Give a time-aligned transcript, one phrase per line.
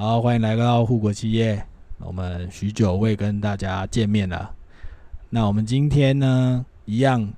[0.00, 1.62] 好，欢迎来到护国企业。
[1.98, 4.50] 我们许久未跟大家见面了。
[5.28, 7.30] 那我们今天呢，一样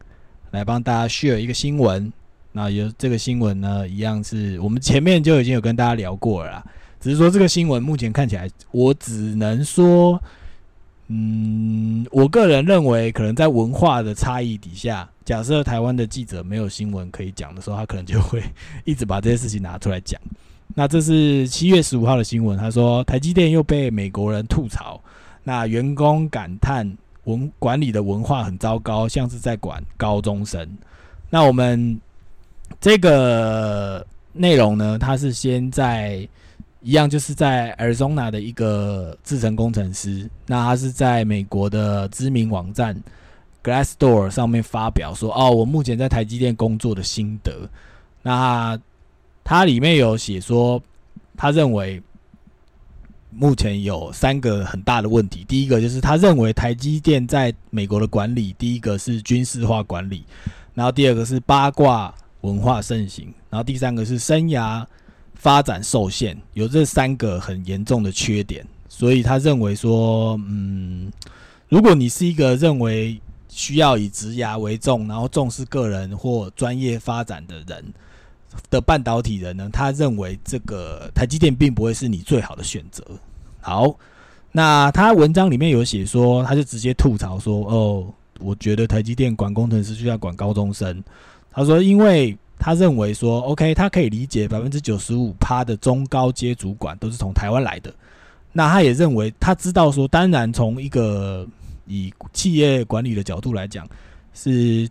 [0.53, 2.13] 来帮大家 share 一个新闻。
[2.53, 6.65] 那有这个新闻呢，一样是我们前面就已经有跟大家聊过了。
[7.01, 10.23] 只是说这个新闻目前看起来，我只能说，
[11.09, 18.41] 嗯，我个人认为，可能在文化的差异底下，假设台湾的记者没有新闻可以讲的时候，他可能就会
[18.85, 20.21] 一直把这些事情拿出来讲。
[20.75, 25.01] 那这是七月十五号的新闻，他说台积电又被美国人吐槽，
[25.45, 26.91] 那员工感叹
[27.25, 30.67] 文管理的文化很糟糕，像是在管高中生。
[31.29, 32.01] 那我们
[32.81, 36.27] 这个内容呢，它是先在
[36.81, 43.01] 一样，就是在 Arizona 的一个制程工程师，那他是在美国的知名网站
[43.63, 47.69] Glassdoor 上面发表说，哦，我目前在台积电工作的心得。
[48.23, 48.77] 那
[49.45, 50.81] 它里面有写说，
[51.37, 52.01] 他认为
[53.31, 55.45] 目前有三个很大的问题。
[55.49, 60.25] 第一个就是他认为台积电在美国的管理，第一个是军事化管理，
[60.75, 64.87] 然后第二个是八卦文化盛行，然后第三个是生涯
[65.35, 68.65] 发展受限，有这三个很严重的缺点。
[68.89, 71.11] 所以他认为说，嗯，
[71.69, 77.85] 如果你是一个认为需要以职涯为重，然后重视个人或专业发展的人。
[78.71, 83.05] 的半导体人呢，他认为这个台积电并不会是你最好的选择。
[83.61, 83.95] 好，
[84.51, 88.07] 那他文章里面有写说，他就直接吐槽说：“哦，
[88.41, 91.03] 我觉得台积电管工程师就要管高中生。”
[91.53, 97.95] 他说：“因为他认为说，OK，他可以理解百分之九十五趴的中高阶主管都是从台湾来的。
[98.53, 101.47] 那他也认为他知道说，当然从一个
[101.87, 103.89] 以企业管理的角度来讲，
[104.35, 104.89] 是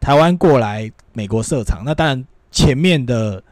[0.00, 3.42] 台湾过来美国设厂，那当然。”前面的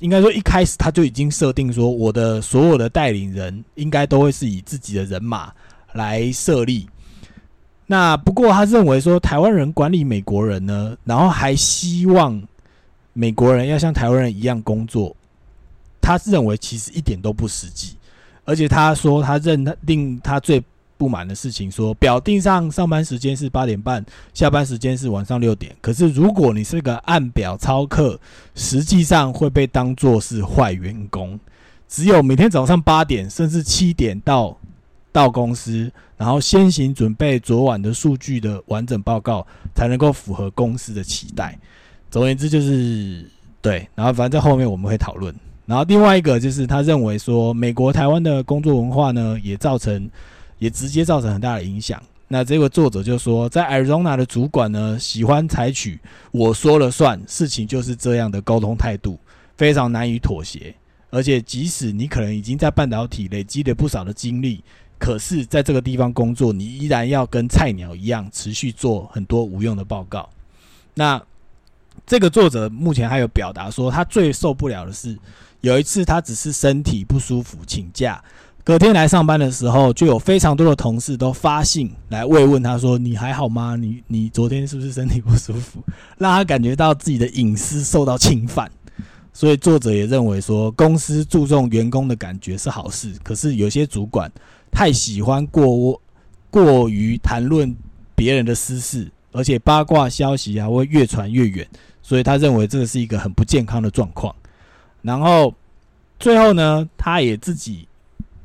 [0.00, 5.52] 应该说一开始他就已经设定说，我的所有的带领人应该都会是以自己的人马
[5.92, 6.88] 来设立。
[7.86, 12.42] 那不过他认为说，台湾人管理美国人呢，然后还希望
[13.12, 15.14] 美国人要像台湾人一样工作，
[16.00, 17.96] 他认为其实一点都不实际。
[18.44, 20.62] 而且他说，他认定他最。
[21.04, 25.76] 不满的事情说，表定上上班时间是八点半，下班时间是晚上六点。
[25.82, 28.18] 可是如果你是个按表操课，
[28.54, 31.38] 实际上会被当作是坏员工。
[31.86, 34.56] 只有每天早上八点甚至七点到
[35.12, 41.58] 到公司，然后先行准备昨晚的数据的完整报告，才能够符合公司的期待。
[42.10, 43.28] 总而言之就是
[43.60, 45.34] 对，然后反正在后面我们会讨论。
[45.66, 50.08] 然后另外一个就是他认为说，美国台湾的工作文化呢，也造成。
[50.64, 52.02] 也直接造成很大的影响。
[52.26, 56.00] 那这个作者就说，在 Arizona 的主管呢，喜欢采取
[56.32, 59.18] 我说了算，事情就是这样的沟通态度，
[59.58, 60.74] 非常难以妥协。
[61.10, 64.64] 而且，即使你可能已经在半导体累积了不少的经历，
[64.98, 70.26] 可是在这个地方工作，你依然要跟菜鸟一样，持续做很多无用的报告。
[70.94, 71.22] 那
[72.06, 75.14] 这个作者目前还有表达说，他最受不了的是，
[75.60, 78.24] 有一次他只是身体不舒服请假。
[78.64, 83.76] 隔天来上班的时候，就有非常多的同事都发信来慰问他，说：“你还好吗？
[83.76, 85.84] 你你昨天是不是身体不舒服？”
[86.16, 88.70] 让他感觉到自己的隐私受到侵犯。
[89.34, 94.32] 所以作者也认为说，公司注重员工的感觉是好事，可是有些主管
[94.72, 96.00] 太喜欢过
[96.50, 97.76] 过于谈论
[98.14, 101.68] 别人的私事，而且八卦消息还会越传越远，
[102.02, 104.34] 所以他认为这个是一个很不健康的状况。
[105.02, 105.52] 然后
[106.18, 107.86] 最后呢，他也自己。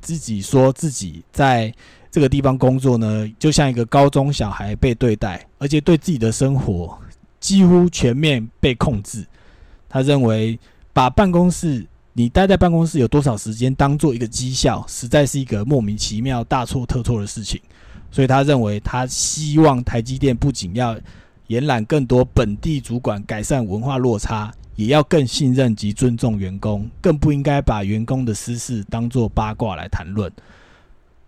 [0.01, 1.73] 自己说自己在
[2.11, 6.97] 这个地方工作呢，就像一个高中小孩被对待，而且对自己的生活
[7.39, 9.25] 几乎全面被控制。
[9.87, 10.59] 他认为
[10.91, 17.61] 把办公室你待在办公室有多少时间当做一个绩效，实在是一个莫名其妙、大错特错的事情。
[18.11, 20.97] 所以他认为，他希望台积电不仅要
[21.47, 24.51] 延揽更多本地主管，改善文化落差。
[24.79, 30.31] 也要更信任及尊重员工，更不应该把员工的私事当作八卦来谈论。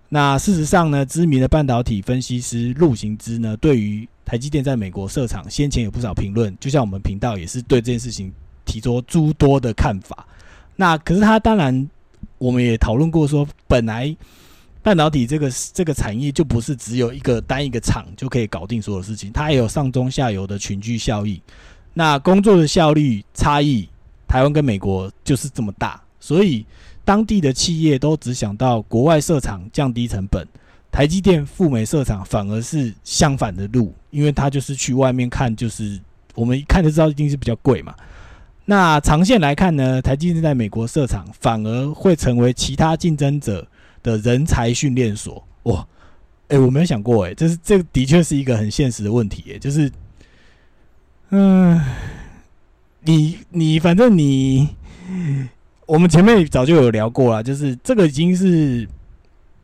[0.08, 8.32] 那事实上呢，知名的半导体分析师陆行之呢，对于台积电在美国设厂，先前有不少评论，就像我们频道也是对这件事情
[8.64, 10.26] 提出诸多的看法。
[10.78, 11.90] 那可是他当然，
[12.38, 14.16] 我们也讨论过说，本来
[14.82, 21.38] 半导体这个这个产业就不是只有一个单一个厂就可以搞定所有事情，它也有上中下游的群聚效应。
[21.94, 23.88] 那工作的效率差异，
[24.28, 26.66] 台湾跟美国就是这么大，所以
[27.04, 30.48] 当地的企业都只想到国外设厂降低成本，
[30.92, 36.00] 台积电赴美设厂反而是相反的路，因为它就是去外面看，就是
[36.36, 37.94] 我们一看就知道一定是比较贵嘛。
[38.66, 43.68] 那长线来看呢，台积电在美国设厂，反而会成为其他竞争者
[44.02, 45.44] 的人才训练所。
[45.64, 45.86] 哇，
[46.48, 49.92] 哎，我没有想过，哎，这是这的确是一个很现实的问题，哎，就是，
[51.32, 51.82] 嗯，
[53.02, 54.70] 你你反正你，
[55.86, 58.88] 我们前面早就有聊过了，就是这个已经是，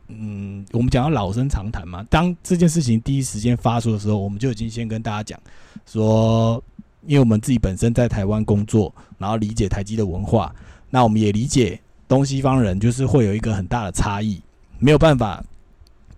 [0.08, 2.04] 嗯，我们讲到老生常谈嘛。
[2.10, 5.40] 当这件事情第一时间发出的时候，我们就已经先跟大家讲
[5.86, 6.62] 说。
[7.06, 10.54] 因为我们自己本身在台湾工作，然后理解台积的文化，
[10.90, 14.42] 那我们也理解东西方人就是会有一个很大的差异，
[14.78, 15.42] 没有办法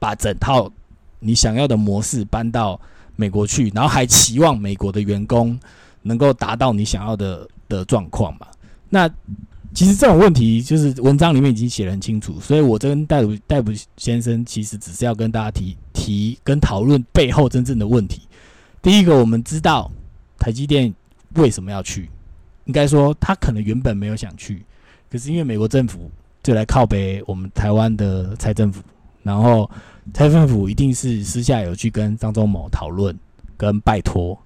[0.01, 0.73] 把整套
[1.21, 2.81] 你想要的模式搬到
[3.21, 5.59] 美国去，然后还期望美国的员工
[6.01, 8.47] 能够达到你想要的的状况嘛？
[8.89, 9.07] 那
[9.75, 18.23] 其实这种问题就是文章里面已经写得很清楚，所以我跟戴普戴普先生其实只是要跟大家提提跟讨论背后真正的问题。
[18.81, 19.91] 第一个，我们知道。
[20.43, 20.91] 台积电
[21.35, 22.09] 为什么要去？
[22.65, 24.65] 应该说，他可能原本没有想去，
[25.11, 26.11] 可是因为美国政府
[26.43, 28.83] 就来靠北我们台湾的蔡政府，
[29.23, 29.71] 然后
[30.13, 33.17] 蔡政府一定是私下有去跟张忠谋讨论
[33.57, 34.39] 跟拜托，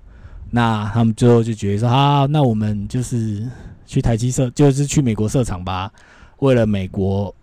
[0.50, 3.48] 那他们最后就觉得说，好，那我们就是
[3.86, 5.92] 去台积设，就是去美国设厂吧，
[6.38, 7.34] 为了美国，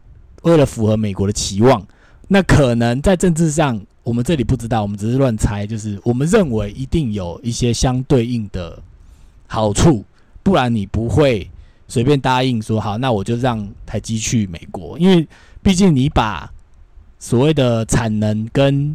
[0.44, 1.86] 为了符合美国的期望，
[2.28, 3.82] 那可能在政治上。
[4.04, 8.82] 我们这里不知道，我们只是乱猜，就是我们认为一定有一些相对应的
[9.46, 10.04] 好处，
[10.42, 11.48] 不然你不会
[11.88, 15.28] 随便答应说好，那我就让台积去美国，因为
[15.62, 16.51] 毕竟你把
[17.22, 18.94] 所谓的产能跟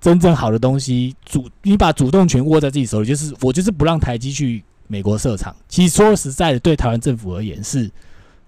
[0.00, 5.54] 真正好的东西主，你把主动权握在自己手里，就是我就是不让台积去美国设厂。
[5.68, 7.90] 其实说实在的，对台湾政府而言是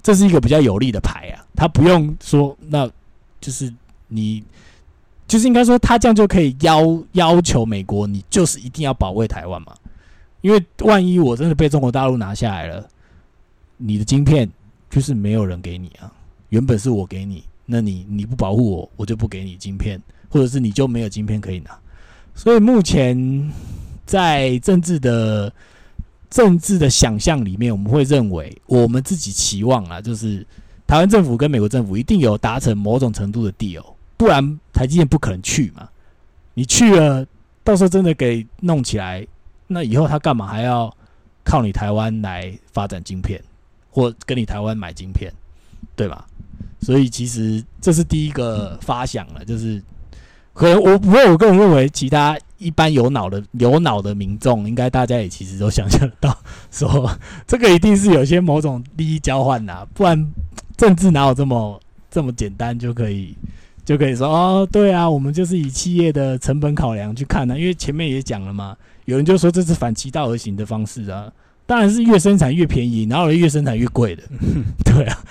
[0.03, 2.91] 这是一个比较有利的牌啊，他不用说，那
[3.41, 3.71] 就是
[4.07, 4.43] 你。
[5.27, 6.81] 就是应该说，他这样就可以要
[7.13, 9.75] 要求美国，你就是一定要保卫台湾嘛？
[10.41, 12.89] 因为万一我真的被中国大陆拿下来了，
[13.77, 14.51] 你的晶片
[14.89, 16.11] 就是没有人给你啊。
[16.49, 20.01] 原本是我给你，那你你不保护我，我就不给你晶片，
[20.31, 21.79] 或者是你就没有晶片可以拿。
[22.35, 23.53] 所以目前
[24.07, 25.53] 在政治的
[26.31, 30.47] 政治的想象里面，我们会认为，我们自己期望啊，就是
[30.87, 33.85] 台湾政府跟美国政府一定有达成某种程度的 deal。
[34.17, 35.87] 不然台积电不可能去嘛？
[36.55, 37.27] 你去了，
[37.63, 39.27] 到时候真的给弄起来，
[39.67, 40.93] 那以后他干嘛还要
[41.45, 43.43] 靠你台湾来发展晶片，
[43.91, 45.31] 或跟你台湾买晶片，
[45.95, 46.27] 对吧？
[46.81, 49.83] 所以其实这是第一个发想了，就是
[50.53, 56.37] 可能我不过我个人认为，其他一般有脑的有脑的民众，应该大家也其实都想象得到，
[56.71, 57.11] 说
[57.47, 60.33] 这个一定是有些某种利益交换呐，不然
[60.77, 61.81] 政治哪有这么
[62.11, 63.37] 这么简单就可以？
[63.85, 68.77] 就可以说哦，对啊，我们就是以企业的成本考量去看呢，因为前面也讲了嘛，
[69.07, 71.33] 有人就说这是反其道而行的方式啊，
[71.69, 74.23] 当然是越生产越便宜，然后越生产越贵的？
[74.83, 75.23] 对啊，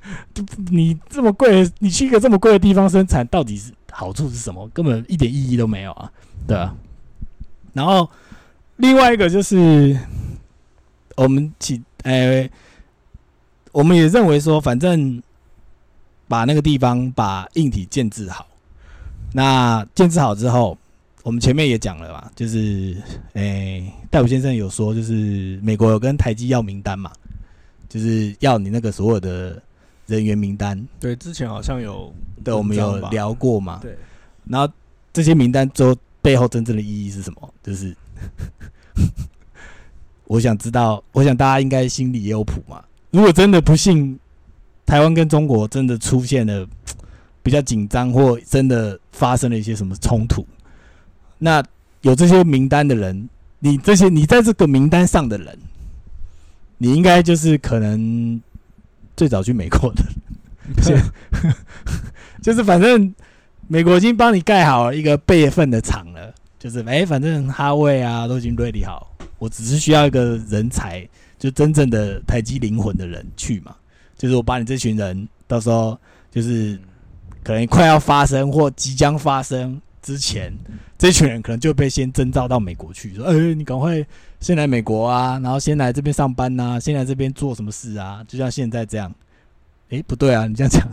[0.72, 4.66] 你这么贵，你去一个这么贵的地方生产，到底是好处是什么？
[4.70, 6.10] 根本一点意义都没有啊，
[6.48, 6.74] 对啊。
[7.74, 8.08] 然后
[8.76, 9.94] 另外一个就是
[11.16, 12.48] 我们起，哎，
[13.72, 15.22] 我们也认为说，反正。
[16.28, 18.46] 把那个地方把硬体建制好，
[19.34, 20.78] 那建制好之后，
[21.22, 22.96] 我们前面也讲了嘛，就是
[23.34, 27.12] 诶，戴普先生有说，就是美国有跟台积要名单嘛，
[27.88, 29.62] 就是要你那个所有的
[30.06, 30.86] 人员名单。
[30.98, 33.78] 对，之前好像有，对，我们有聊过嘛。
[33.82, 33.96] 对，
[34.44, 34.72] 然后
[35.12, 37.54] 这些名单之后背后真正的意义是什么？
[37.62, 37.96] 就是
[40.24, 42.82] 我想知道，我想大家应该心里也有谱嘛。
[43.10, 44.18] 如果真的不幸。
[44.84, 46.66] 台湾跟中国真的出现了
[47.42, 50.44] 比较紧张，或真的发生了一些什么冲突？
[51.44, 51.60] 那
[52.02, 55.58] 有这些名单的人，你这些你在这个名单上的人，
[56.78, 58.40] 你应该就是可能
[59.16, 60.04] 最早去美国的，
[62.40, 63.12] 就是反正
[63.66, 71.04] 美国已经帮你盖好一个备份的厂了，就是哎，反正哈位啊都已经 ready 好，我只是需要一个人才，
[71.40, 73.74] 就真正的台积灵魂的人去嘛。
[74.16, 75.98] 就是我把你这群人，到时候
[76.30, 76.78] 就是
[77.42, 80.52] 可能快要发生或即将发生之前，
[80.98, 84.04] 这群人可能就被先征召到美国去，说：“哎，你赶快
[84.40, 88.22] 先来美国啊，然后先来这边上班呐，先来这边做什么事啊？
[88.26, 89.14] 就像现在这样。”
[89.90, 90.86] 哎，不对啊，你这样讲。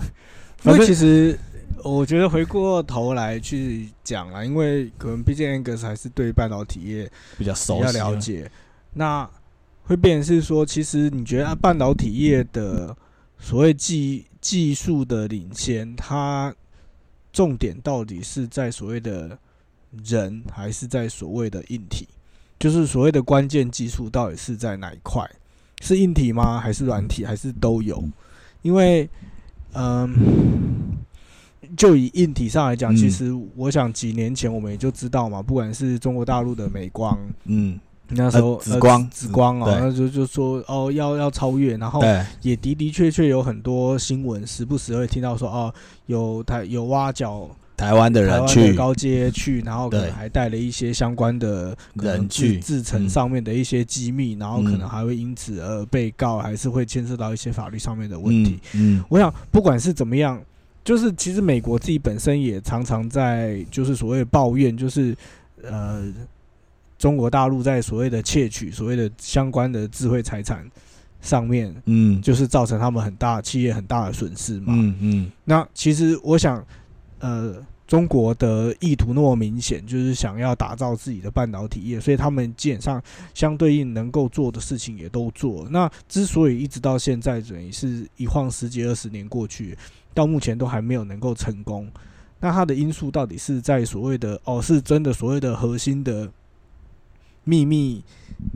[0.64, 1.38] 因为其实
[1.84, 8.50] 我觉得回过头来去讲了，因为可能毕竟 Angus 还是对半导体业比较熟、比较了解，
[8.94, 9.30] 那
[9.84, 12.96] 会变成是说，其实你觉得半导体业的。
[13.42, 16.54] 所谓技技术的领先，它
[17.32, 19.38] 重点到底是在所谓的
[20.04, 22.08] 人，还是在所谓的硬体？
[22.60, 25.30] 就是所谓的关键技术到底是在哪一块？
[25.82, 26.60] 是硬体吗？
[26.60, 27.26] 还是软体？
[27.26, 28.04] 还是都有？
[28.62, 29.10] 因为，
[29.74, 30.98] 嗯，
[31.78, 39.80] 就以硬体上来讲，嗯其实我想几年前我们也就知道嘛，不管是中国大陆的美光，嗯，那时候呃紫光紫紫光啊，对。
[39.80, 42.02] 那就就说哦要要超越，然后，
[42.42, 45.74] 也的的确确有很多新闻，时不时会听到说哦
[46.08, 53.10] 有台有挖角台湾的人去的，高阶去，然后可能还带了一些相关的可能制人去制程嗯。
[53.10, 58.60] 上面的一些机密，然后可能嗯还会因此而被告，还是会牵涉到一些法律上面的问题。
[58.74, 60.42] 嗯，嗯，我想不管是怎么样，
[60.84, 65.16] 就是其实美国自己本身也常常在就是所谓的抱怨，就是
[65.64, 66.12] 呃
[67.00, 70.70] 中国大陆在所谓的窃取所谓的相关的智慧财产
[71.22, 74.74] 上面，嗯，就是造成他们很大企业很大的损失嘛。
[74.76, 76.64] 嗯嗯那其实我想，
[77.20, 77.56] 呃，
[77.88, 83.02] 中国的意图那么明显，就是想要打造自己的半导体业，所以他们基本上
[83.34, 85.68] 相对应能够做的事情也都做。
[85.72, 89.78] 那之所以一直到现在，等于是一晃十几二十年过去，
[90.14, 91.90] 到目前都还没有能够成功。
[92.42, 96.32] 那它的因素到底是在所谓的哦，是真的所谓的核心的
[97.50, 98.04] 秘密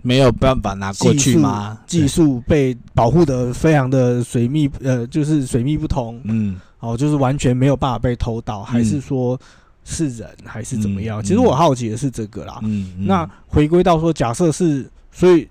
[0.03, 1.79] 没有办法拿过去吗？
[1.88, 9.39] 技术被保护的非常的水密，呃，就是水密不通，嗯哦，就是完全没有办法被偷到，还是说
[9.83, 11.21] 是人，还是怎么样？
[11.21, 12.59] 嗯其实我好奇的是这个啦。
[12.62, 15.47] 嗯，嗯那回归到说，假设是，所以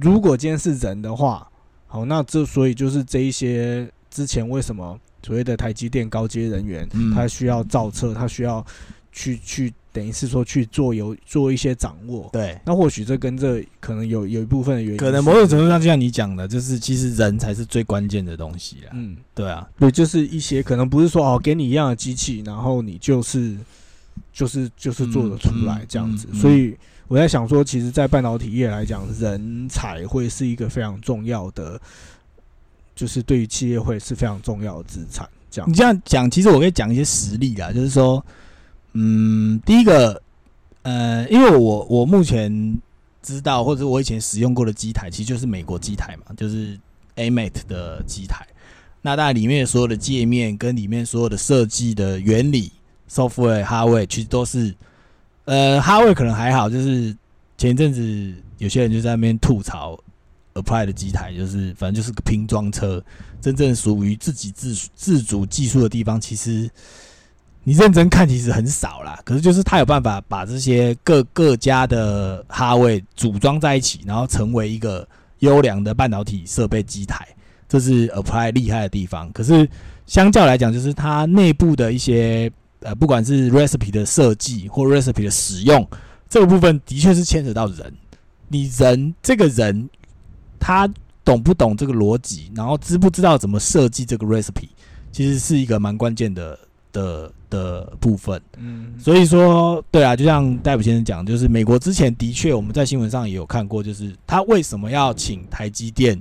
[0.00, 1.46] 如果今天是人的话，
[1.86, 8.64] 好，那这所以就是这一些之前为什么所谓的台积电高阶人员，嗯他需要造车，他需要
[9.12, 12.28] 去去等于是说去做有做一些掌握。
[12.32, 18.90] 对，那或许这跟这可能有有一部分的原因，可能某种程度上，就像你讲的，就是其实人才是最关键的东西啦。
[18.92, 23.56] 嗯，对啊，对，就是一些可能不是说哦，给你一样的机器，然后你就是
[24.32, 26.26] 就是就是做得出来嗯这样子。
[26.30, 26.76] 嗯嗯所以
[27.08, 31.80] 我在想说，其实，在半导体业来讲，人才会是一个非常重要的，
[32.94, 35.26] 就是对于企业会是非常重要的资产。
[35.50, 38.22] 这样你，这样讲，其实我可以讲一些实例啦，就是说，
[39.00, 40.20] 嗯，第一个，
[40.82, 42.76] 呃，因为我我目前
[43.22, 46.76] 知道或者我以前使用过的机台，其实就是美国机台嘛，就是
[47.14, 48.44] AMAT 的机台。
[49.00, 52.72] 那当然里面所有的界面跟里面所有的设计的原理
[53.08, 54.74] ，software、hardware 其实都是，
[55.44, 57.16] 呃，hardware 可能还好，就是
[57.56, 59.96] 前一阵子有些人就在那边吐槽
[60.54, 63.00] Apply 的机台，就是反正就是个拼装车，
[63.40, 66.68] 真正属于自己自自主技术的地方，其实
[67.68, 69.20] 你认真看其实很少啦。
[69.26, 75.06] 可是就是他有办法把这些各各家的哈位组装在一起，然后成为一个
[75.40, 77.28] 优良的半导体设备机台，
[77.68, 79.30] 这是 Apply 厉害的地方。
[79.32, 79.68] 可是
[80.06, 85.86] 相较来讲，就是它内部的一些呃，不管是 recipe 的设计或 recipe 的使用，
[86.26, 87.92] 这个部分的确是牵扯到人。
[88.48, 89.90] 你人这个人，
[90.58, 90.88] 他
[91.22, 94.70] 懂不懂这个逻辑，然后知不知道怎么设计这个 recipe，
[95.12, 96.58] 其实是一个蛮关键的
[96.92, 98.40] 的的部分。
[98.56, 106.20] 嗯，所以说，对啊，就像戴普先生讲，就是美国之前的确我们在新闻上也有看过，就是他为什么要请台积电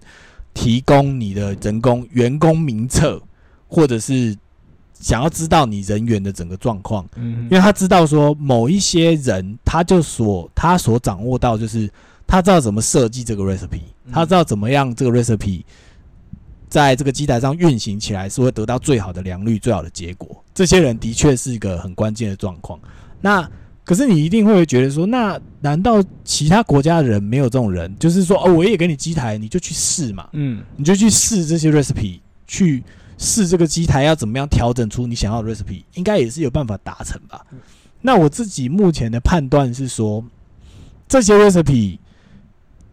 [0.53, 3.21] 提供你的人工员工名册，
[3.67, 4.35] 或者是
[4.99, 7.07] 想要知道你人员的整个状况。
[7.15, 11.89] 嗯，因为他知道说某一些人，他就所他所掌握到就是
[12.25, 15.63] 他知道怎么设计这个 recipe，嗯他知道怎么样这个 recipe
[16.69, 20.43] 在这个机台上运行起来是会得到最好的良率、最好的结果。
[20.53, 22.79] 这些人的确是一个很关键的状况。
[23.21, 23.49] 那
[23.83, 27.97] 可是你一定会觉得说，那难道其他国家的人没有这种人？
[27.97, 30.27] 就是说，哦，我也给你机台，你就去试嘛。
[30.33, 32.83] 嗯你就去试这些 recipe，去
[33.17, 37.45] 试这个机台要怎么样调整出你想要的 recipe，应该也是有办法达成吧。
[38.01, 40.21] 那我自己目前的判断是说，
[41.07, 41.97] 这些 recipe，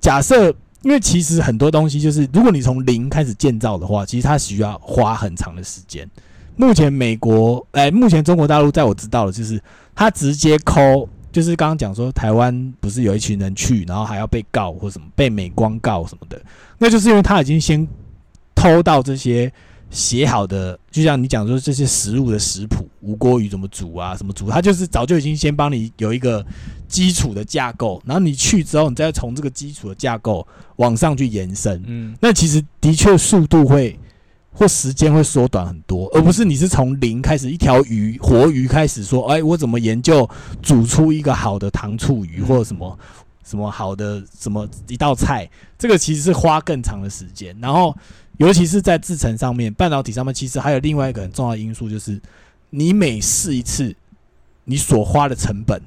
[0.01, 0.55] 假设
[0.85, 6.09] 因为其实很多东西就是，如果你从零开始建造的话，其实它需要花很长的时间。
[6.57, 9.61] 目前美国，哎、目前中国大陆在我知道的就是，
[9.95, 16.41] 它直接抠，就是刚刚讲说台湾不是有一群人去，然后还要被告或什么，被美光告什么的，
[16.79, 17.85] 那就是因为他已经先
[18.55, 19.53] 偷到这些
[19.95, 26.45] 写好的，就像你讲说这些食物的食谱，无锅鱼怎么煮啊，什么煮，它就是早就已经先帮你有一个
[26.89, 30.45] 基础的架构，然后你去之后，你再从这个基础的架构
[30.77, 32.17] 往上去延伸，嗯。
[32.21, 33.97] 那其实的确速度会
[34.51, 40.29] 或时间会缩短很多，而不是你是从零开始一条鱼活鱼开始说，哎，我怎么研究
[40.61, 42.47] 煮出一个好的糖醋鱼嗯。
[42.47, 42.99] 或者什么
[43.45, 45.49] 什么好的什么一道菜，
[45.79, 47.57] 这个其实是花更长的时间。
[47.61, 47.97] 然后
[48.39, 52.21] 尤其是在制程上面，半导体上面，其实还有另外一个很重要的因素，就是
[52.71, 53.95] 你每试一次，
[54.65, 55.81] 你所花的成本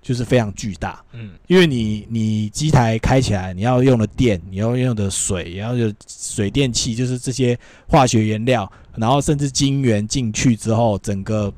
[0.00, 11.52] 就是非常巨大，嗯因为你你机台开起来，你要用的电，你要用的水，然后有水电气，就是这些化学原料，然后甚至晶圆进去之后，整个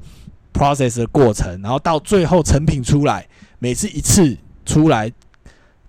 [0.52, 3.28] process 的过程，然后到最后成品出来，
[3.60, 4.36] 每次一次
[4.70, 5.10] 出来，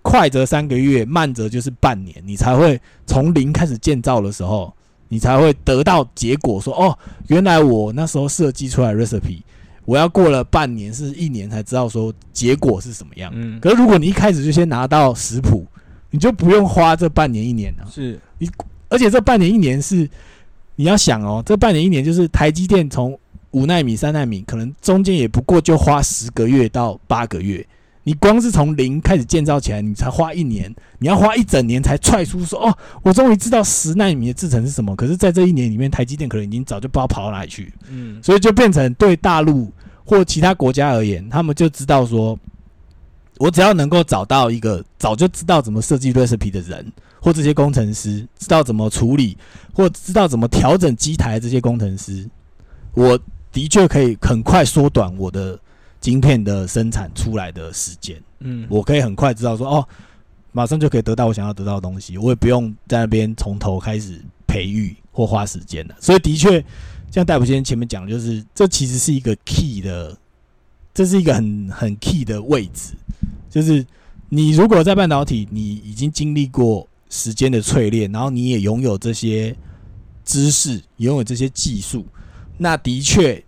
[0.01, 4.73] 快则三个月，慢则就是半年，你才会从零开始建造的时候，
[5.07, 6.97] 你才会得到结果说，哦，
[7.27, 9.43] 原来我那时候设计出来 recipe，
[9.85, 13.31] 我要过了半年是一年才知道说结果是什么样。
[13.35, 15.63] 嗯，可是如果你一开始就先拿到食谱，
[16.09, 17.85] 你就不用花这半年一年了。
[17.87, 18.49] 是你
[18.89, 20.09] 而且这半年一年是
[20.75, 23.15] 你要想哦，这半年一年就是台积电从
[23.51, 27.63] 五纳米、三纳米，可能中间也不过就花十个月到八个月。
[28.03, 34.95] 你光是从零开始建造起来，你才花一年，你要花一整年才踹出说哦，我终于知道十纳米的制程是什么。
[34.95, 37.71] 可是，在这一年里面，台积电可能已经早就不知道跑到哪里去。
[37.89, 39.71] 嗯所以就变成对大陆
[40.03, 42.37] 或其他国家而言，他们就知道说，
[43.37, 46.91] 我只要能够找到一个早就知道怎么设计 recipe 的人，
[47.21, 49.37] 或这些工程师知道怎么处理，
[49.73, 52.27] 或知道怎么调整机台这些工程师，
[52.93, 53.19] 我
[53.51, 55.59] 的确可以很快缩短我的
[56.01, 58.21] 晶片的生产出来的时间。
[58.39, 59.87] 嗯，我可以很快知道说，哦，
[60.51, 65.95] 马上就可以得到我想要得到的东西，我也不用在那边从头开始培育或花时间了。
[66.01, 66.61] 所以的确，
[67.11, 70.17] 像戴普先生前面讲，就是这其实是一个 key 的，
[70.93, 72.95] 这是一个很很 key 的位置，
[73.49, 73.85] 就是
[74.27, 79.55] 你如果在半导体，你已经经历过时间的淬炼，然后你也拥有这些
[80.25, 82.05] 知识，拥有这些技术，
[82.57, 83.43] 那的确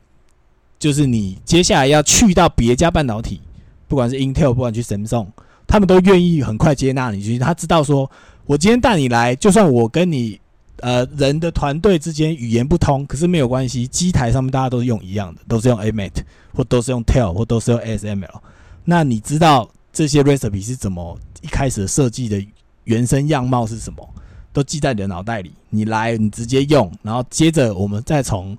[0.83, 3.39] 就是你接下来要去到别家半导体。
[3.87, 5.27] 不管是 Intel，不管去 Samsung，
[5.65, 7.39] 他们都愿意很快接纳你进去。
[7.39, 8.11] 他知道说，
[8.45, 10.37] 我今天带你来，就算我跟你
[10.81, 16.11] 呃人的团队之间语言不通，可是没有关系，机台上面大家都是用一样的，都是用 AMAT
[16.53, 18.41] 或都是用 TEL 或都是用 SML。
[18.83, 22.45] 那你知道这些 recipe 是怎么一开始设计的
[22.83, 24.05] 原生样貌是什么，
[24.51, 25.53] 都记在你的脑袋里。
[25.69, 28.57] 你来，你直接用，然后接着我们再从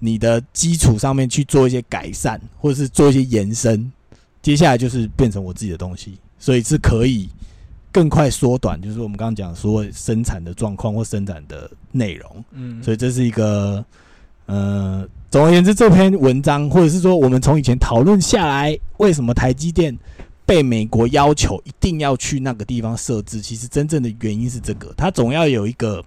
[0.00, 3.92] 你的基础上面去做一些改善，或者是做一些延伸。
[4.42, 7.28] 接下来就是变成我自己的东西，所以是可以
[7.92, 12.44] 更快缩短，就是我们刚刚讲所谓生产的状况或生产的内容。
[12.52, 13.84] 嗯，所以这是一个
[14.46, 19.94] 呃，总而言之，这篇文章或者是说我们从以前讨论下来，为什么台积电
[20.46, 26.02] 被美国要求一定要去那个地方设置，其实真正的原因是这个，它总要有一个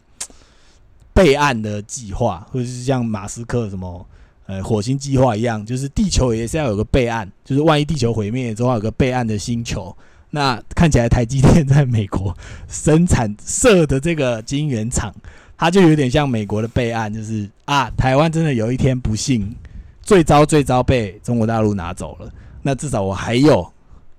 [1.14, 4.06] 备案的计划，或者是像马斯克什么。
[4.46, 9.96] 呃，火星计划一样，就是地球也是要有个备案，就是万一地球毁灭，总要有个备案的星球。
[10.32, 15.14] 那看起来台积电在美国生产设的这个晶圆厂，
[15.58, 19.56] 它就有点像美国的备案，就是啊，台湾真的有一天不幸
[20.02, 22.30] 最糟最糟被中国大陆拿走了，
[22.62, 23.66] 那至少我还有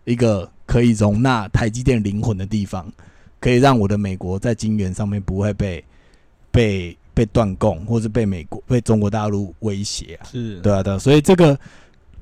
[0.04, 2.90] 一个可以容纳台积电灵魂的地方，
[3.38, 5.84] 可以让我的美国在晶圆上面不会被
[6.54, 6.96] 被。
[7.16, 11.56] 被断供，或是被美国、被中国大陆威胁啊，是对啊，对啊，所以这个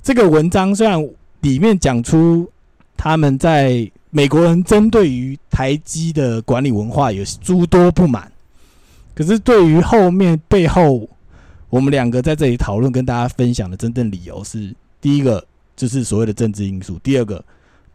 [0.02, 1.02] 这个文章虽然
[1.40, 2.46] 里面讲出
[2.94, 8.30] 他们在美国人针对于台积的管理文化有诸多不满，
[9.14, 11.08] 可是对于后面背后
[11.70, 15.42] 我们两个在这里讨论跟大家分享的真正理由是：第一个
[15.74, 17.42] 就是所谓的政治因素；第二个，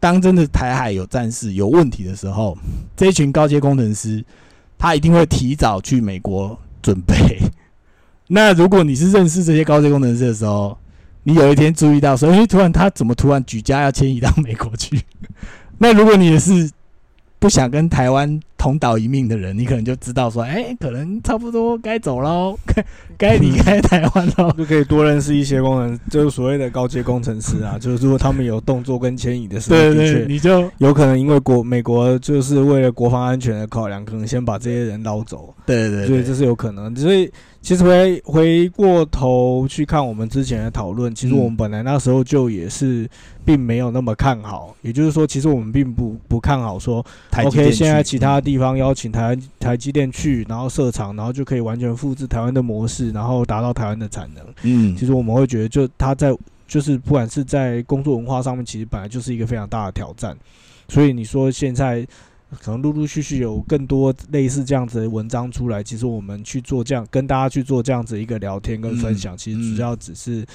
[0.00, 2.58] 当真的台海有战事有问题的时候，
[2.96, 4.24] 这一群高阶工程师
[4.78, 6.58] 他一定会提早去美国。
[6.80, 7.38] 准备。
[8.28, 10.78] 那如果你是认识这些高阶工程师的时候，
[11.24, 15.02] 你有一天注意到说，哎，突然他怎么突然举家要迁移到美国去？
[15.78, 16.70] 那如果你也是
[17.38, 22.84] 不想跟台湾同岛一命的人，你可能就知道说，哎，可能差不多该走喽， 该
[23.16, 24.50] 该离开台湾喽。
[24.58, 27.78] 就可以多认识一些工程，就是所谓的高阶工程师啊。
[27.80, 35.54] 就是如果他们有动作跟迁移的时候，对对，你就有可能因为国美国就是为了国防安全的考量，可能先把这些人捞走。
[35.64, 36.94] 对对对，所以这是有可能。
[36.96, 43.08] 所以其实回回过头去看我们之前的讨论，其实嗯我们本来那时候就也是
[43.44, 44.74] 并没有那么看好。
[44.82, 47.04] 也就是说，其实我们并不不看好说
[47.36, 54.42] ，OK，现在其他地方邀请台台积电去，然后设厂，然后就可以完全复制台湾的模式，然后达到台湾的产能。
[54.62, 56.34] 嗯，其实我们会觉得，就它在
[56.66, 60.34] 就是不管是在工作文化上面，其实本来就是一个非常大的挑战。
[60.88, 62.06] 所以你说现在
[62.58, 70.46] 可能陆陆续续有更多类似这样子的文章出来，其实我们去做这样跟大家去做这样子一个聊天跟分享，嗯其实主要只是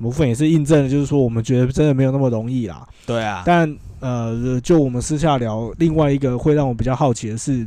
[0.00, 2.86] 部分也是印证了，就是说我们觉得真的没有那么容易啦。
[3.06, 7.66] 对啊，但呃，就我们私下聊，另外一个会让我比较好奇的是，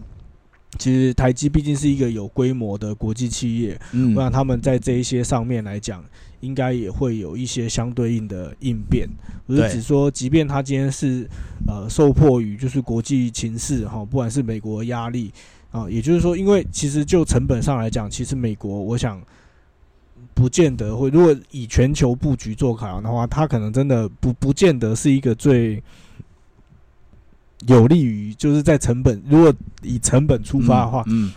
[0.78, 6.04] 其实台积毕竟是一个有规模的国际企业，嗯不然他们在这一些上面来讲，
[6.42, 9.10] 应该也会有一些相对应的应变。
[9.48, 11.28] 我是对指说，即便他今天是
[11.68, 15.32] 呃受迫于就是国际情势哈，不管是美国压力
[15.72, 19.20] 啊，也就是说，因为其实就成本上来讲，其实美国我想
[20.40, 25.84] 不见得会，如果以全球布局做考量的话，它可能真的不不见得是一个最。
[27.68, 31.30] 有利于就是在成本，如果以成本出发的话，嗯，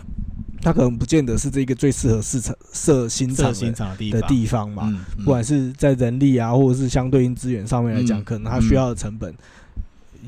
[0.61, 4.89] 它可能不见得是这个最适合市场设新厂设新的地方嘛。
[5.17, 9.35] 不管是在人力啊，或者是相对应资源上面来讲，嗯可能它需要的成本，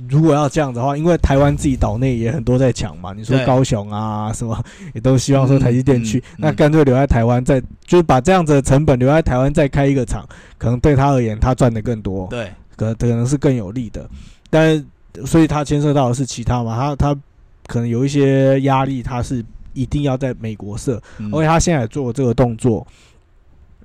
[0.09, 6.35] 如果要这样的话，因为台湾自己岛内也很多在抢嘛，你说高雄啊什么，也都希望说台积电去，嗯嗯。
[6.39, 10.27] 那干脆留在台湾，再就是把这样子的成本留在台湾再开一个厂，
[10.57, 14.07] 可能对他而言，他赚的更多，对，可可能是更有利的。
[14.49, 14.85] 但，
[15.25, 17.19] 所以他牵涉到的是其他嘛，他他
[17.67, 21.29] 可能有一些压力，他是一定要在美国设，嗯。
[21.33, 22.85] 而且他现在也做这个动作，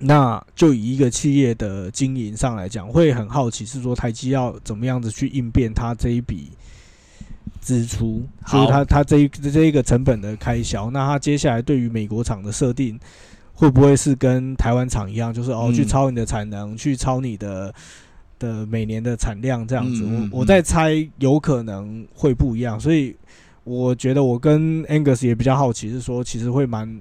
[0.02, 6.50] 那就以一个企业的经营上来讲，会很好奇是说台积要怎么样子去应变它这一笔
[7.60, 10.90] 支出，就好是它它这一这一个成本的开销。
[10.90, 12.98] 那它接下来对于美国厂的设定，
[13.52, 17.74] 会不会是跟台湾厂一样，就是哦嗯去超你的产能，去超你的
[18.38, 20.02] 的每年的产量这样子？
[20.32, 23.14] 我我在猜有可能会不一样，所以
[23.64, 26.98] 我觉得我跟 Angus 也比较好奇，是说其实会蛮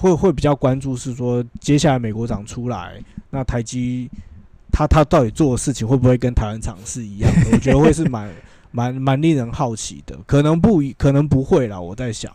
[0.00, 4.10] 会会比较关注，是说接下来美国厂出来，那台积
[4.72, 7.50] 他他到底做的事情会不会跟台湾厂是一样的？
[7.52, 8.30] 我觉得会是蛮
[8.70, 12.32] 蛮蛮令人好奇的，可能不可能不会啦，我在想，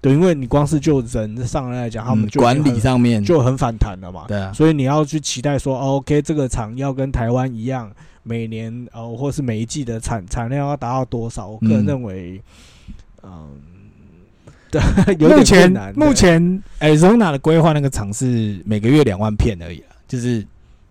[0.00, 7.88] 对，因为你光是就人上来来讲，他们嗯就管理上面就很反弹了嘛，对啊，所以你要去期待说、哦、，OK，这个厂要跟台湾一样，
[8.24, 11.46] 每年呃或是每一季的产产量要达到多少？
[11.46, 12.42] 我个人嗯认为，
[13.22, 13.50] 嗯，
[14.80, 15.94] 对， 有目前。
[15.94, 20.44] 目前 Arizona 的规划那个厂是每个月两万片而已啦，就是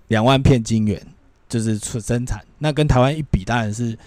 [0.08, 1.02] 两万片晶圆，
[1.50, 2.40] 就是出生产。
[2.60, 3.98] 那跟台湾一比，当然是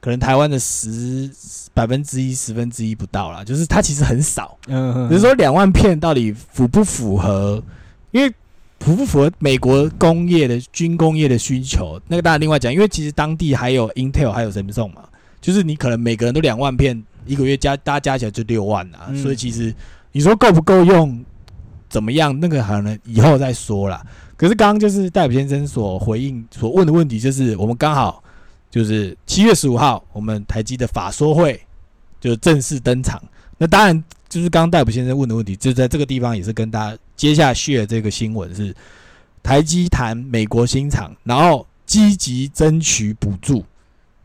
[0.00, 1.30] 可能台湾的十
[1.72, 4.58] 百分之一、十分之一不到啦，就是它其实很少。
[4.66, 7.62] 嗯，嗯只是说两万片到底符不符合？
[8.10, 8.28] 因为
[8.80, 12.00] 符不符合美国工业的军工业的需求？
[12.08, 15.02] 那个当然另外讲，因为其实当地还有 Intel 还有 Samsung 嘛，
[15.40, 19.74] 就是你可能每个人都两万片，一个月加大家加起来就六万啊，嗯所以其实
[20.12, 21.24] 你说够不够用，
[21.88, 22.38] 怎么样？
[22.40, 24.04] 那个可能以后再说啦。
[24.36, 28.22] 可是刚刚就是戴普先生所回应所问的问题，就是我们刚好
[28.70, 31.60] 就是七月十五号，我们台积的法说会
[32.20, 33.22] 就正式登场。
[33.58, 38.74] 那当然就是刚刚戴普先生问的问题，就在这个地方也是跟大家接下来 share 这个新闻是
[39.42, 43.62] 台积谈美国新厂，然后积极争取补助，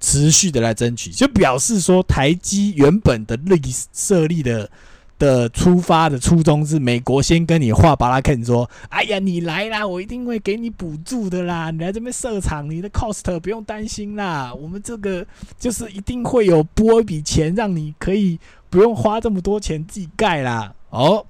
[0.06, 3.60] 持续的来争取，就表示说台积原本的立
[3.92, 4.70] 设立的。
[5.18, 15.26] 的出发的初衷是美国先跟你画巴拉肯说，哎呀，你来啦，我一定会给你补助的啦，你来这边设厂，你的 cost 不用担心啦，我们这个
[15.58, 18.38] 就是一定会有拨一笔钱，让你可以
[18.70, 20.76] 不用花这么多钱自己盖啦。
[20.90, 21.26] 哦，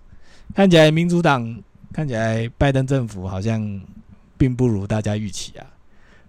[0.56, 1.56] 看起来民主党
[1.94, 3.80] 看起来拜登政府好像
[4.36, 5.66] 并不如大家预期啊。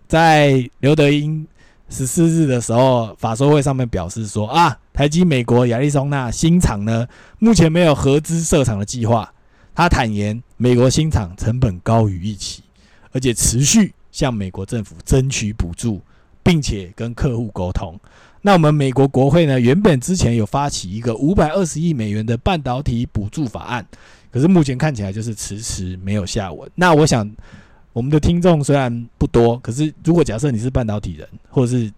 [0.06, 1.46] 在刘德英
[1.88, 7.06] 十四日的时候，法说会上面表示说啊，台积美国亚利桑那新厂呢，
[7.38, 9.32] 目前没有合资设厂的计划。
[9.74, 12.62] 他坦言，美国新厂成本高于预期，
[13.12, 16.00] 而且持续向美国政府争取补助，
[16.42, 17.98] 并且跟客户沟通。
[18.40, 23.86] 那我们美国国会呢，原本之前有发起一个五百二十亿美元的半导体补助法案，
[24.30, 26.70] 可是目前看起来就是迟迟没有下文。
[26.74, 27.30] 那我想，
[27.96, 31.90] 我们的听众虽然不多，可是如果假设你是半导体人，或者是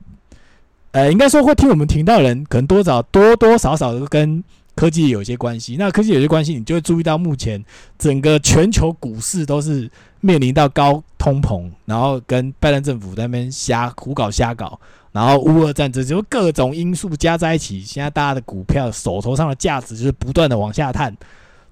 [0.92, 4.40] 呃，应该说会听我们频道的人，可能多少多多少少都跟
[4.76, 5.74] 科技有一些关系。
[5.76, 7.60] 那科技有些关系，你就会注意到目前
[7.98, 14.78] 整个全球股市都是面临到高通膨，然后跟拜登政府在那边瞎胡搞瞎搞，
[15.10, 21.12] 然后乌俄战争，就各种因素加在一起，现在大家的股票手头上的价值就是不断的往下探，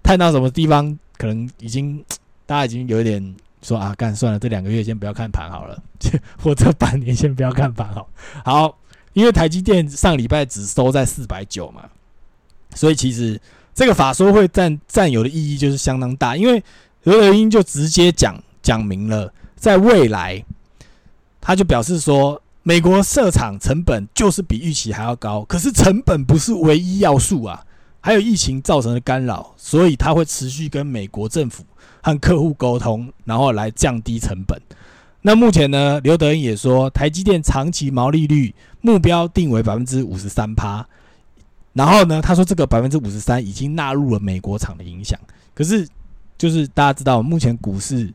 [0.02, 2.04] 探到什么地方，可能已经
[2.44, 3.36] 大家已经有一点
[3.66, 5.82] 说啊，干算了，这两个月先不要看盘好了，
[6.40, 8.08] 或这半年先不要看盘好。
[8.44, 8.78] 好，
[9.12, 11.82] 因为台积电上礼拜只收在四百九嘛，
[12.76, 13.40] 所以其实
[13.74, 16.62] 这个法说会占占有的意义就是相当大，因为
[17.02, 20.44] 刘德英就直接讲讲明了，在未来，
[21.40, 27.64] 他就表示说，美国设厂成本就是比预期还要高，可是成本不是唯一要素啊，
[28.00, 31.64] 还有疫情造成的干扰，所以他会持续跟美国政府
[32.06, 34.56] 和客户沟通，然后来降低成本。
[35.22, 40.86] 那目前呢，刘德英也说，台积电长期毛利率目标定为百分之五十三趴。
[41.72, 45.18] 然后呢，他说这个百分之五十三已经纳入了美国厂的影响，
[45.52, 45.84] 可是
[46.38, 48.08] 就是大家知道，目前股市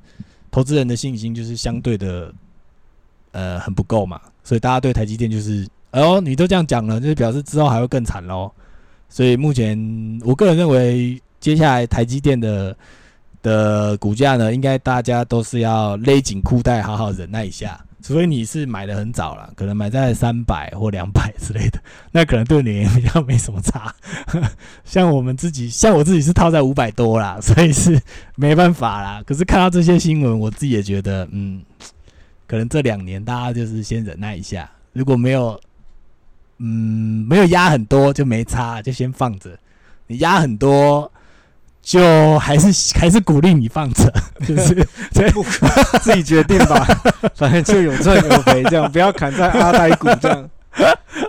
[0.49, 2.33] 投资人的信心就是相对的
[3.33, 8.49] 呃很不够嘛，所以大家对台积电就是，哦，你都这样讲了，就是表示之后还会更惨喽。
[9.09, 9.77] 所以目前
[10.23, 12.73] 我个人认为，接下来台积电的
[13.41, 17.79] 的股价呢，应该大家都是要勒紧裤带，好好忍耐一下。
[18.03, 21.79] 除非你是买的很早了，可能买在三百或两百之类的，
[22.11, 23.93] 那可能对你比较没什么差。
[24.83, 28.01] 像我们自己，像我自己是套在五百多啦，所以是
[28.35, 29.21] 没办法啦。
[29.23, 31.61] 可是看到这些新闻，我自己也觉得，嗯，
[32.47, 35.61] 可能这两年大家就是先忍耐一下，如果没有，
[36.57, 39.55] 嗯，没有压很多就没差，就先放着。
[40.07, 41.11] 你压很多，
[41.81, 44.11] 就还是还是鼓励你放着，
[44.47, 44.87] 就是
[46.01, 46.85] 自己决定吧，
[47.35, 50.49] 反正就有赚有赔，这样不要砍在阿呆股这样。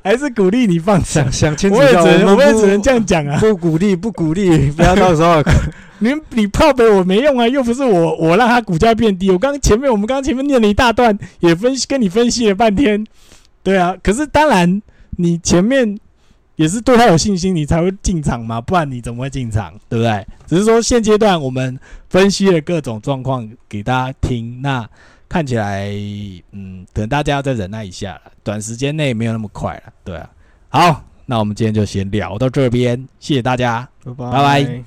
[0.05, 1.05] 还是鼓励你放着。
[1.11, 3.39] 想想清楚我也只能，我也只能这样讲啊。
[3.41, 5.43] 不鼓励，不鼓励，不要到时候
[5.99, 9.31] 你你炮北我没用啊，又不是我我让它股价变低。
[9.31, 13.05] 我刚前面我们刚刚前面念了一大段，也分析跟你分析了半天，
[13.63, 13.95] 对啊。
[14.03, 14.81] 可是当然
[15.17, 15.99] 你前面
[16.57, 20.27] 也是对他有信心，你才会进场嘛，不然你怎么会进场，对不对？
[20.47, 24.89] 只是说现阶段我们分析了各种状况给大家听，那
[25.29, 25.89] 看起来
[26.53, 30.31] 嗯，可能大家要再忍耐一下了，短时间内没有那么快了，对啊。
[30.69, 33.89] 好，那我们今天就先聊到这边，谢谢大家。
[34.05, 34.31] 拜拜
[34.65, 34.85] 拜